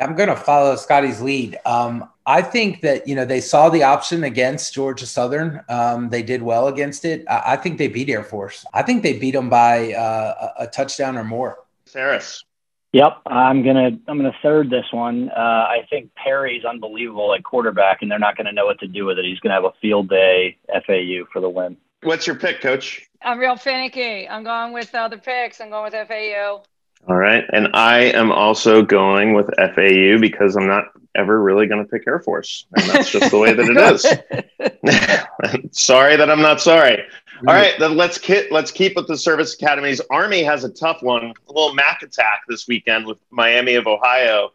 [0.00, 1.56] I'm going to follow Scotty's lead.
[1.64, 5.62] Um, I think that you know they saw the option against Georgia Southern.
[5.68, 7.24] Um, they did well against it.
[7.28, 8.66] I, I, think they beat Air Force.
[8.74, 11.58] I think they beat them by uh, a, a touchdown or more.
[11.94, 12.44] Harris.
[12.92, 15.28] Yep, I'm gonna I'm gonna third this one.
[15.28, 19.04] Uh, I think Perry's unbelievable at quarterback, and they're not gonna know what to do
[19.04, 19.26] with it.
[19.26, 20.56] He's gonna have a field day.
[20.68, 21.76] FAU for the win.
[22.02, 23.06] What's your pick, Coach?
[23.22, 24.28] I'm real finicky.
[24.28, 25.60] I'm going with the other picks.
[25.60, 26.62] I'm going with FAU.
[27.08, 31.84] All right, and I am also going with FAU because I'm not ever really going
[31.84, 35.72] to pick Air Force, and that's just the way that it is.
[35.78, 37.02] sorry that I'm not sorry.
[37.46, 37.56] All mm.
[37.56, 40.00] right, then let's keep let's keep with the service academies.
[40.10, 44.50] Army has a tough one, a little Mac attack this weekend with Miami of Ohio.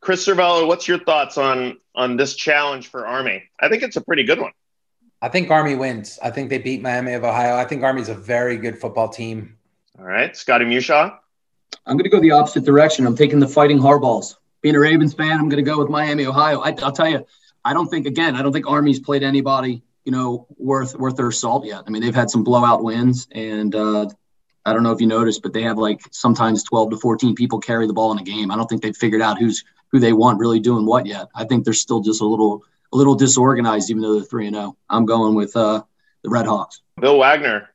[0.00, 3.42] Chris Cervello, what's your thoughts on on this challenge for Army?
[3.58, 4.52] I think it's a pretty good one.
[5.20, 6.18] I think Army wins.
[6.22, 7.56] I think they beat Miami of Ohio.
[7.56, 9.56] I think Army's a very good football team.
[9.98, 11.16] All right, Scotty Mushaw.
[11.86, 13.06] I'm going to go the opposite direction.
[13.06, 14.36] I'm taking the Fighting Hardballs.
[14.62, 16.60] Being a Ravens fan, I'm going to go with Miami, Ohio.
[16.60, 17.26] I, will tell you,
[17.64, 21.30] I don't think again, I don't think Army's played anybody, you know, worth worth their
[21.30, 21.82] salt yet.
[21.86, 24.08] I mean, they've had some blowout wins, and uh,
[24.64, 27.58] I don't know if you noticed, but they have like sometimes 12 to 14 people
[27.60, 28.50] carry the ball in a game.
[28.50, 31.28] I don't think they've figured out who's who they want really doing what yet.
[31.34, 34.56] I think they're still just a little a little disorganized, even though they're three and
[34.56, 34.66] zero.
[34.68, 34.76] Oh.
[34.88, 35.82] I'm going with uh,
[36.22, 36.82] the Red Hawks.
[37.00, 37.70] Bill Wagner.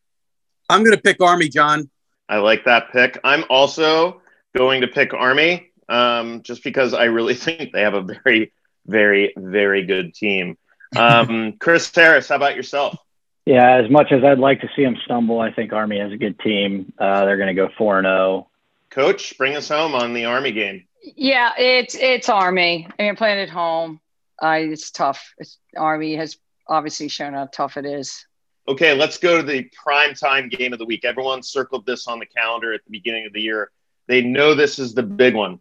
[0.70, 1.90] I'm going to pick Army, John.
[2.28, 3.20] I like that pick.
[3.24, 4.22] I'm also
[4.58, 8.52] going to pick Army um, just because I really think they have a very,
[8.86, 10.58] very, very good team.
[10.96, 12.98] Um, Chris Harris, how about yourself?
[13.46, 16.18] Yeah, as much as I'd like to see them stumble, I think Army has a
[16.18, 16.92] good team.
[16.98, 18.16] Uh, they're going to go four and zero.
[18.16, 18.48] Oh.
[18.90, 20.86] Coach, bring us home on the Army game.
[21.04, 22.88] Yeah, it's it's Army.
[22.98, 24.00] I mean, playing at home,
[24.42, 25.34] uh, it's tough.
[25.38, 28.26] It's, Army has obviously shown how tough it is.
[28.68, 31.06] Okay, let's go to the prime time game of the week.
[31.06, 33.70] Everyone circled this on the calendar at the beginning of the year.
[34.08, 35.60] They know this is the big one.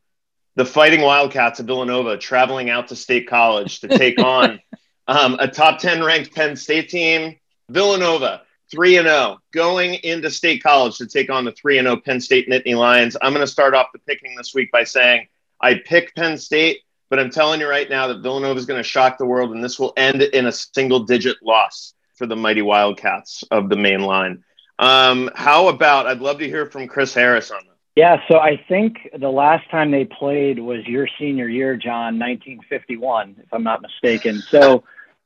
[0.56, 4.60] The Fighting Wildcats of Villanova traveling out to State College to take on
[5.06, 7.36] um, a top 10 ranked Penn State team.
[7.70, 11.96] Villanova, 3 and 0, going into State College to take on the 3 and 0
[11.96, 13.16] Penn State Nittany Lions.
[13.22, 15.28] I'm going to start off the picking this week by saying
[15.60, 18.88] I pick Penn State, but I'm telling you right now that Villanova is going to
[18.88, 22.62] shock the world, and this will end in a single digit loss for the mighty
[22.62, 24.44] Wildcats of the main line.
[24.78, 27.74] Um, how about I'd love to hear from Chris Harris on this.
[27.96, 33.36] Yeah, so I think the last time they played was your senior year, John, 1951,
[33.38, 34.42] if I'm not mistaken.
[34.48, 34.82] So,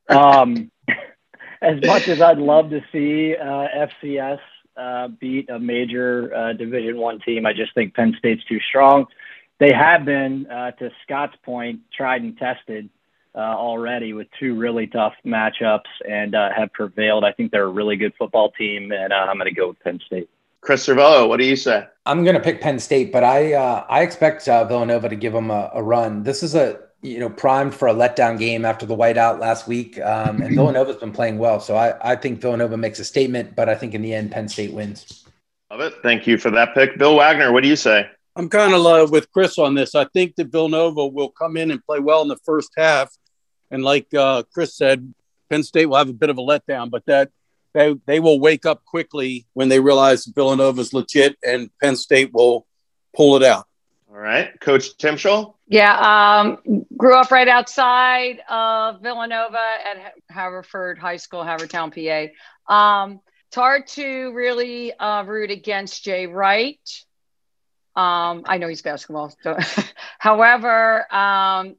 [0.09, 0.71] um,
[1.63, 4.41] as much as I'd love to see uh, FCS
[4.77, 9.07] uh, beat a major uh, Division One team, I just think Penn State's too strong.
[9.59, 12.89] They have been, uh, to Scott's point, tried and tested
[13.35, 17.25] uh, already with two really tough matchups and uh, have prevailed.
[17.25, 19.81] I think they're a really good football team, and uh, I'm going to go with
[19.81, 20.29] Penn State.
[20.61, 21.87] Chris Cervello, what do you say?
[22.05, 25.33] I'm going to pick Penn State, but I uh, I expect uh, Villanova to give
[25.33, 26.25] them a, a, run.
[26.25, 30.01] This is a you know primed for a letdown game after the whiteout last week,
[30.01, 31.61] um, and Villanova's been playing well.
[31.61, 34.49] So I, I think Villanova makes a statement, but I think in the end Penn
[34.49, 35.25] State wins.
[35.71, 35.95] Love it.
[36.03, 37.53] Thank you for that pick, Bill Wagner.
[37.53, 38.09] What do you say?
[38.37, 39.95] I'm kind of uh, with Chris on this.
[39.95, 43.13] I think that Villanova will come in and play well in the first half,
[43.71, 45.13] and like uh, Chris said,
[45.51, 47.31] Penn State will have a bit of a letdown, but that
[47.75, 52.67] they, they will wake up quickly when they realize Villanova's legit and Penn State will
[53.15, 53.68] pull it out.
[54.11, 54.59] All right.
[54.61, 55.55] Coach Timchal?
[55.67, 55.95] Yeah.
[56.65, 62.73] Um, grew up right outside of Villanova at Haverford High School, Havertown, PA.
[62.75, 66.81] Um, it's hard to really uh, root against Jay Wright.
[67.97, 69.35] Um, I know he's basketball.
[69.43, 69.59] So.
[70.19, 71.77] However, um,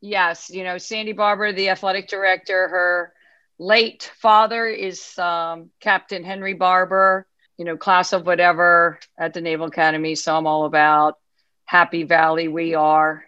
[0.00, 3.12] yes, you know, Sandy Barber, the athletic director, her
[3.58, 7.26] late father is um, Captain Henry Barber.
[7.58, 10.14] you know, class of whatever at the Naval Academy.
[10.14, 11.19] So I'm all about
[11.70, 12.48] Happy Valley.
[12.48, 13.24] We are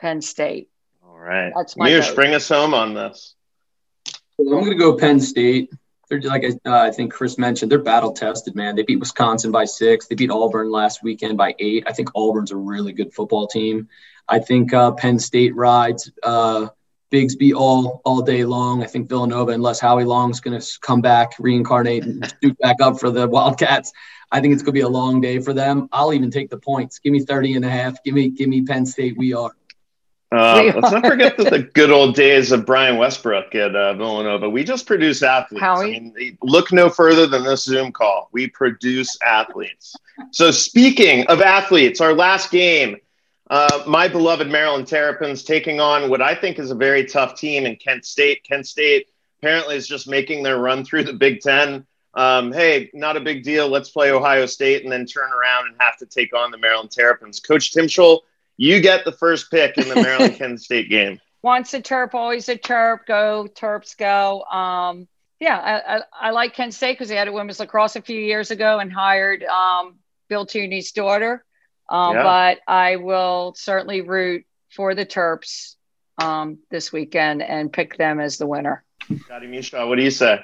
[0.00, 0.70] Penn State.
[1.04, 1.52] All right.
[1.56, 3.34] That's my Muse, bring us home on this.
[4.38, 5.72] I'm going to go Penn State.
[6.08, 8.76] They're like uh, I think Chris mentioned, they're battle tested, man.
[8.76, 10.06] They beat Wisconsin by six.
[10.06, 11.82] They beat Auburn last weekend by eight.
[11.88, 13.88] I think Auburn's a really good football team.
[14.28, 16.68] I think uh, Penn State rides uh,
[17.10, 18.84] Bigsby all all day long.
[18.84, 23.00] I think Villanova, unless Howie Long's going to come back, reincarnate, and shoot back up
[23.00, 23.92] for the Wildcats,
[24.32, 25.88] I think it's going to be a long day for them.
[25.92, 26.98] I'll even take the points.
[26.98, 28.02] Give me 30 and a half.
[28.04, 29.16] Give me give me Penn State.
[29.16, 29.50] We are.
[30.32, 34.48] Uh, let's not forget the, the, good old days of Brian Westbrook at uh, Villanova.
[34.48, 35.60] We just produce athletes.
[35.60, 35.96] Howie?
[35.96, 38.28] I mean, look no further than this Zoom call.
[38.30, 39.96] We produce athletes.
[40.30, 42.98] So, speaking of athletes, our last game
[43.50, 47.66] uh, my beloved Maryland Terrapins taking on what I think is a very tough team
[47.66, 48.44] in Kent State.
[48.44, 49.08] Kent State
[49.40, 51.84] apparently is just making their run through the Big Ten.
[52.14, 53.68] Um, hey, not a big deal.
[53.68, 56.90] Let's play Ohio State and then turn around and have to take on the Maryland
[56.90, 57.40] Terrapins.
[57.40, 58.20] Coach Timchal,
[58.56, 61.20] you get the first pick in the Maryland Kent State game.
[61.42, 63.06] Once a Terp, always a Terp.
[63.06, 64.42] Go Terps, go.
[64.44, 68.02] Um, yeah, I, I, I, like Kent State because they had a women's lacrosse a
[68.02, 69.94] few years ago and hired um,
[70.28, 71.44] Bill Tooney's daughter.
[71.88, 72.22] Um, yeah.
[72.22, 75.76] But I will certainly root for the Terps
[76.18, 78.84] um, this weekend and pick them as the winner.
[79.24, 80.40] Scotty Misha, what do you say?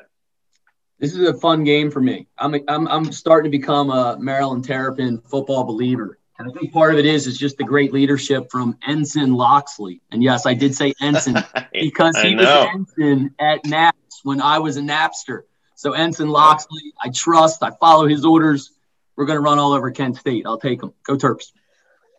[0.99, 2.27] This is a fun game for me.
[2.39, 6.19] I'm, I'm, I'm starting to become a Maryland Terrapin football believer.
[6.39, 10.01] And I think part of it is is just the great leadership from Ensign Locksley.
[10.11, 14.77] And yes, I did say Ensign because he was Ensign at Naps when I was
[14.77, 15.43] a Napster.
[15.75, 18.73] So Ensign Locksley, I trust, I follow his orders
[19.17, 20.45] we're going to run all over Kent State.
[20.47, 20.93] I'll take them.
[21.03, 21.53] Go Terps.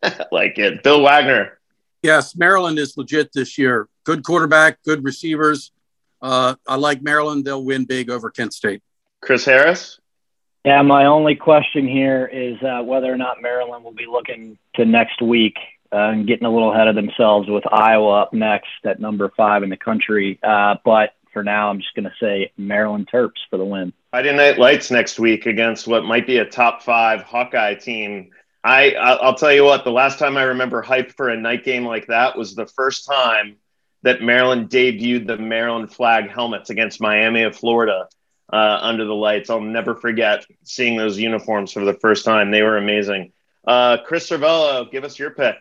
[0.32, 0.84] like it.
[0.84, 1.59] Bill Wagner.
[2.01, 3.88] Yes, Maryland is legit this year.
[4.03, 5.71] Good quarterback, good receivers.
[6.22, 7.45] Uh, I like Maryland.
[7.45, 8.82] They'll win big over Kent State.
[9.22, 9.99] Chris Harris.
[10.65, 14.86] Yeah, my only question here is uh, whether or not Maryland will be looking to
[14.86, 15.55] next week
[15.93, 19.63] uh, and getting a little ahead of themselves with Iowa up next at number five
[19.63, 20.39] in the country.
[20.43, 23.93] Uh, but for now, I'm just going to say Maryland Terps for the win.
[24.09, 28.32] Friday Night Lights next week against what might be a top five Hawkeye team.
[28.63, 31.86] I I'll tell you what, the last time I remember hype for a night game
[31.86, 33.55] like that was the first time
[34.08, 38.08] that Maryland debuted the Maryland flag helmets against Miami of Florida
[38.53, 39.49] uh, under the lights.
[39.49, 42.49] I'll never forget seeing those uniforms for the first time.
[42.49, 43.34] They were amazing.
[43.68, 45.58] Uh, Chris Cervello, give us your pick.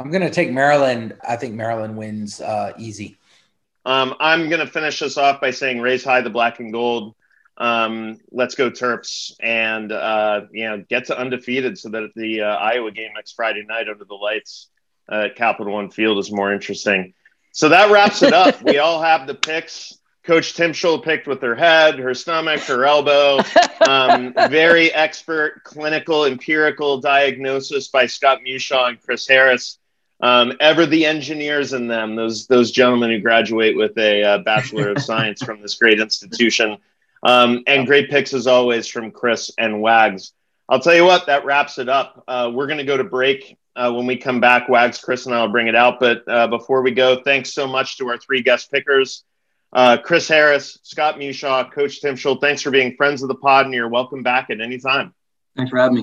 [0.00, 1.18] I'm going to take Maryland.
[1.26, 3.16] I think Maryland wins uh, easy.
[3.86, 7.14] Um, I'm going to finish this off by saying raise high the black and gold.
[7.58, 12.56] Um, let's go Terps and uh, you know get to undefeated so that the uh,
[12.56, 14.68] Iowa game next Friday night under the lights
[15.08, 17.14] at Capital One Field is more interesting.
[17.52, 18.62] So that wraps it up.
[18.62, 19.98] we all have the picks.
[20.28, 23.40] Coach Tim picked with her head, her stomach, her elbow.
[23.80, 29.78] Um, very expert clinical empirical diagnosis by Scott Mushaw and Chris Harris.
[30.20, 34.90] Um, ever the engineers in them, those those gentlemen who graduate with a uh, bachelor
[34.90, 36.76] of science from this great institution,
[37.22, 40.32] um, and great picks as always from Chris and Wags.
[40.68, 42.24] I'll tell you what, that wraps it up.
[42.28, 43.56] Uh, we're going to go to break.
[43.78, 46.00] Uh, when we come back, Wags, Chris, and I will bring it out.
[46.00, 49.22] But uh, before we go, thanks so much to our three guest pickers.
[49.72, 53.74] Uh, Chris Harris, Scott Mushaw, Coach Timchal, thanks for being friends of the pod, and
[53.74, 55.14] you're welcome back at any time.
[55.56, 56.02] Thanks for having me.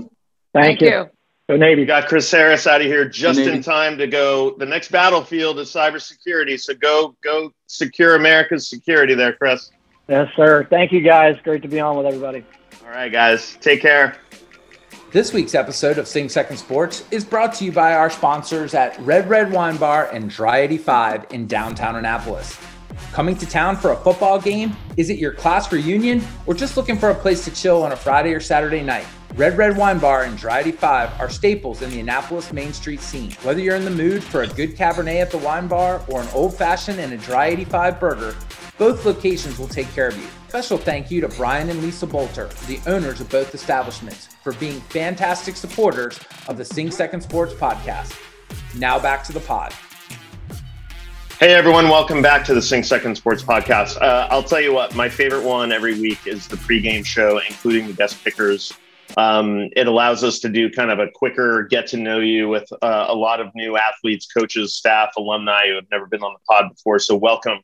[0.54, 0.88] Thank, Thank you.
[0.88, 1.10] you.
[1.50, 1.82] Go Navy.
[1.82, 4.56] We got Chris Harris out of here just in time to go.
[4.58, 9.70] The next battlefield is cybersecurity, so go go secure America's security there, Chris.
[10.08, 10.66] Yes, sir.
[10.70, 11.36] Thank you, guys.
[11.44, 12.44] Great to be on with everybody.
[12.84, 13.58] All right, guys.
[13.62, 14.16] Take care.
[15.12, 19.00] This week's episode of Sing Second Sports is brought to you by our sponsors at
[19.00, 22.60] Red Red Wine Bar and Dry 85 in downtown Annapolis.
[23.14, 24.76] Coming to town for a football game?
[24.98, 27.96] Is it your class reunion or just looking for a place to chill on a
[27.96, 29.06] Friday or Saturday night?
[29.36, 33.32] Red Red Wine Bar and Dry 85 are staples in the Annapolis Main Street scene.
[33.44, 36.28] Whether you're in the mood for a good Cabernet at the wine bar or an
[36.34, 38.36] old fashioned and a Dry 85 burger,
[38.78, 40.28] both locations will take care of you.
[40.50, 44.80] Special thank you to Brian and Lisa Bolter, the owners of both establishments, for being
[44.80, 48.16] fantastic supporters of the Sing Second Sports podcast.
[48.78, 49.74] Now back to the pod.
[51.40, 54.00] Hey everyone, welcome back to the Sing Second Sports Podcast.
[54.00, 57.88] Uh, I'll tell you what, my favorite one every week is the pregame show, including
[57.88, 58.72] the guest pickers.
[59.18, 62.72] Um, it allows us to do kind of a quicker get to know you with
[62.84, 66.40] uh, a lot of new athletes, coaches, staff, alumni who have never been on the
[66.48, 67.00] pod before.
[67.00, 67.62] So, welcome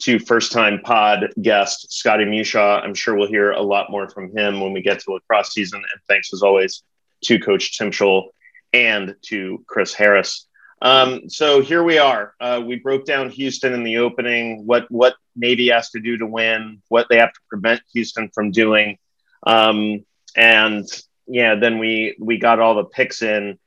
[0.00, 2.82] to first time pod guest Scotty Mushaw.
[2.82, 5.78] I'm sure we'll hear a lot more from him when we get to lacrosse season.
[5.78, 6.82] And thanks as always
[7.24, 8.28] to Coach Timchal
[8.72, 10.46] and to Chris Harris.
[10.82, 12.34] Um, so here we are.
[12.40, 16.26] Uh, we broke down Houston in the opening, what what Navy has to do to
[16.26, 18.98] win, what they have to prevent Houston from doing.
[19.46, 20.04] Um,
[20.36, 20.86] and
[21.26, 23.58] yeah, then we we got all the picks in.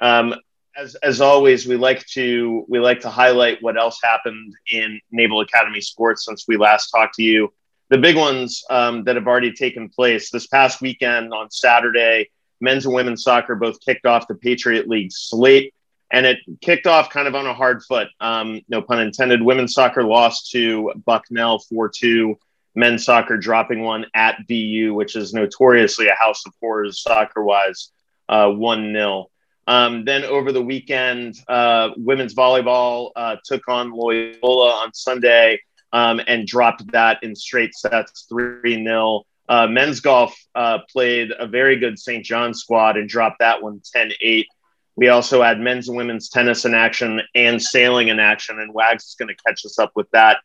[0.00, 0.34] Um,
[0.80, 5.40] as as always, we like to we like to highlight what else happened in Naval
[5.40, 7.52] Academy sports since we last talked to you.
[7.90, 12.86] The big ones um, that have already taken place this past weekend on Saturday, men's
[12.86, 15.74] and women's soccer both kicked off the Patriot League slate,
[16.10, 18.08] and it kicked off kind of on a hard foot.
[18.20, 19.42] Um, no pun intended.
[19.42, 22.38] Women's soccer lost to Bucknell four two
[22.74, 27.90] men's soccer dropping one at BU, which is notoriously a house of horrors soccer wise,
[28.28, 29.26] uh, 1 0.
[29.70, 35.60] Um, then over the weekend, uh, women's volleyball uh, took on Loyola on Sunday
[35.92, 39.22] um, and dropped that in straight sets 3 0.
[39.48, 42.24] Uh, men's golf uh, played a very good St.
[42.24, 44.48] John squad and dropped that one 10 8.
[44.96, 49.04] We also had men's and women's tennis in action and sailing in action, and Wags
[49.04, 50.38] is going to catch us up with that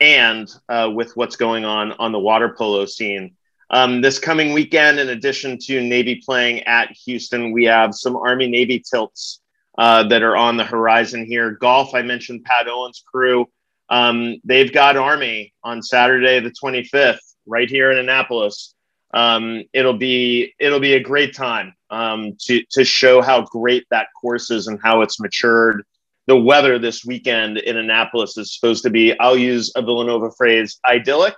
[0.00, 3.36] and uh, with what's going on on the water polo scene.
[3.74, 8.46] Um, this coming weekend, in addition to Navy playing at Houston, we have some Army
[8.46, 9.40] Navy tilts
[9.76, 11.50] uh, that are on the horizon here.
[11.50, 13.46] Golf, I mentioned Pat Owen's crew.
[13.88, 18.76] Um, they've got Army on Saturday, the 25th, right here in Annapolis.
[19.12, 24.06] Um, it'll be it'll be a great time um, to to show how great that
[24.20, 25.84] course is and how it's matured
[26.26, 30.78] the weather this weekend in Annapolis is supposed to be, I'll use a Villanova phrase,
[30.86, 31.34] idyllic.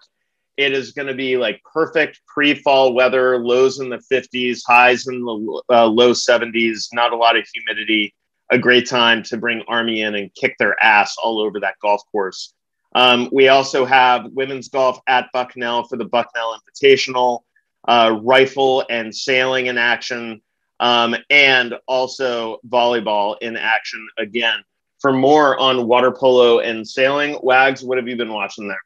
[0.56, 5.06] It is going to be like perfect pre fall weather, lows in the 50s, highs
[5.06, 8.14] in the uh, low 70s, not a lot of humidity.
[8.50, 12.00] A great time to bring Army in and kick their ass all over that golf
[12.12, 12.54] course.
[12.94, 17.40] Um, we also have women's golf at Bucknell for the Bucknell Invitational,
[17.88, 20.40] uh, rifle and sailing in action,
[20.80, 24.62] um, and also volleyball in action again
[25.00, 27.38] for more on water polo and sailing.
[27.42, 28.80] Wags, what have you been watching there?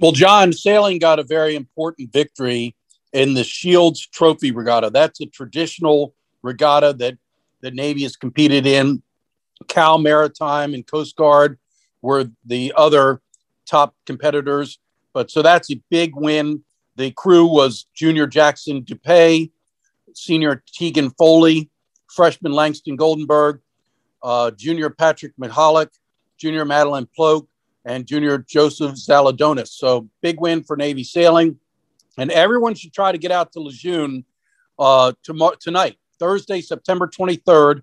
[0.00, 2.74] Well, John, sailing got a very important victory
[3.12, 4.90] in the Shields Trophy Regatta.
[4.90, 7.16] That's a traditional regatta that
[7.60, 9.02] the Navy has competed in
[9.68, 11.58] Cal Maritime and Coast Guard
[12.02, 13.22] were the other
[13.66, 14.78] top competitors.
[15.12, 16.64] But so that's a big win.
[16.96, 19.50] The crew was junior Jackson Dupay,
[20.12, 21.70] senior Tegan Foley,
[22.08, 23.60] freshman Langston Goldenberg,
[24.22, 25.90] uh, junior Patrick Mihalik,
[26.36, 27.48] junior Madeline Ploke,
[27.84, 29.68] and junior Joseph Zaladonis.
[29.68, 31.58] So big win for Navy sailing.
[32.16, 34.24] And everyone should try to get out to Lejeune
[34.78, 37.82] uh, tomorrow, tonight, Thursday, September 23rd.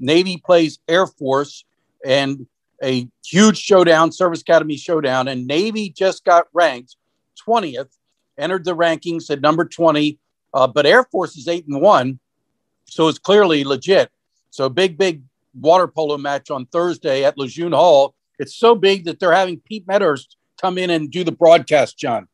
[0.00, 1.64] Navy plays Air Force
[2.04, 2.46] and
[2.82, 5.28] a huge showdown, Service Academy showdown.
[5.28, 6.96] And Navy just got ranked
[7.46, 7.90] 20th,
[8.38, 10.18] entered the rankings at number 20.
[10.52, 12.18] Uh, but Air Force is eight and one.
[12.86, 14.10] So it's clearly legit.
[14.50, 15.22] So big, big
[15.54, 18.14] water polo match on Thursday at Lejeune Hall.
[18.38, 22.28] It's so big that they're having Pete Medhurst come in and do the broadcast, John.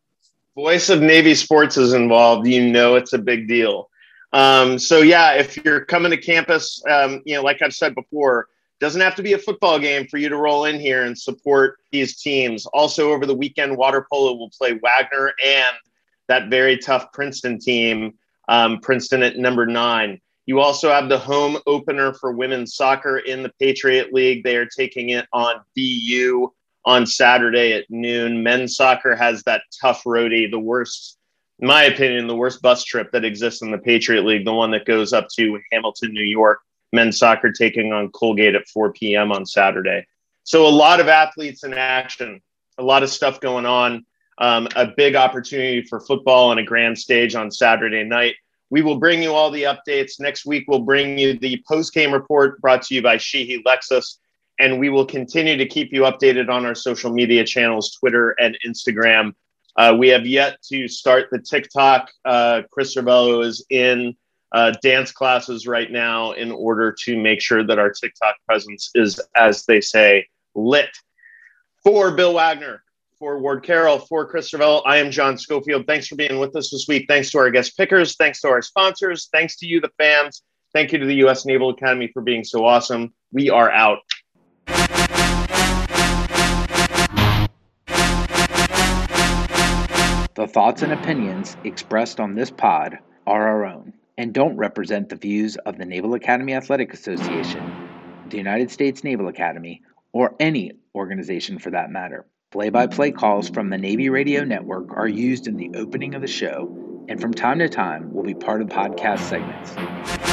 [0.54, 2.46] Voice of Navy Sports is involved.
[2.46, 3.88] You know it's a big deal.
[4.32, 8.48] Um, so yeah, if you're coming to campus, um, you know, like I've said before,
[8.80, 11.78] doesn't have to be a football game for you to roll in here and support
[11.92, 12.66] these teams.
[12.66, 15.76] Also, over the weekend, water polo will play Wagner and
[16.28, 18.14] that very tough Princeton team,
[18.48, 20.20] um, Princeton at number nine.
[20.46, 24.42] You also have the home opener for women's soccer in the Patriot League.
[24.42, 26.52] They are taking it on BU
[26.84, 28.42] on Saturday at noon.
[28.42, 31.18] Men's soccer has that tough roadie, the worst,
[31.60, 34.72] in my opinion, the worst bus trip that exists in the Patriot League, the one
[34.72, 36.58] that goes up to Hamilton, New York.
[36.92, 39.32] Men's soccer taking on Colgate at 4 p.m.
[39.32, 40.06] on Saturday.
[40.44, 42.40] So a lot of athletes in action,
[42.78, 44.04] a lot of stuff going on.
[44.38, 48.34] Um, a big opportunity for football on a grand stage on Saturday night.
[48.72, 50.18] We will bring you all the updates.
[50.18, 54.16] Next week, we'll bring you the post game report brought to you by Sheehy Lexus.
[54.58, 58.58] And we will continue to keep you updated on our social media channels, Twitter and
[58.66, 59.34] Instagram.
[59.76, 62.10] Uh, we have yet to start the TikTok.
[62.24, 64.16] Uh, Chris Cervello is in
[64.52, 69.20] uh, dance classes right now in order to make sure that our TikTok presence is,
[69.36, 70.96] as they say, lit.
[71.84, 72.82] For Bill Wagner,
[73.22, 75.86] for Ward Carroll, for Chris Cervello, I am John Schofield.
[75.86, 77.04] Thanks for being with us this week.
[77.06, 78.16] Thanks to our guest pickers.
[78.16, 79.28] Thanks to our sponsors.
[79.30, 80.42] Thanks to you, the fans.
[80.72, 81.46] Thank you to the U.S.
[81.46, 83.14] Naval Academy for being so awesome.
[83.30, 84.00] We are out.
[90.34, 92.98] The thoughts and opinions expressed on this pod
[93.28, 97.72] are our own and don't represent the views of the Naval Academy Athletic Association,
[98.30, 99.80] the United States Naval Academy,
[100.12, 102.26] or any organization for that matter.
[102.52, 106.20] Play by play calls from the Navy Radio Network are used in the opening of
[106.20, 106.70] the show
[107.08, 110.31] and from time to time will be part of podcast segments.